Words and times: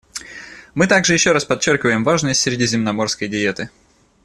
Мы 0.73 0.87
также 0.87 1.13
еще 1.13 1.31
раз 1.31 1.45
подчеркиваем 1.45 2.03
важность 2.03 2.39
средиземноморской 2.41 3.27
диеты. 3.27 3.69